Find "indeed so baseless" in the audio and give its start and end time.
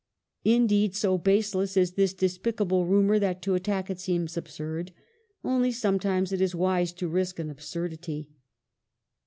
0.45-1.77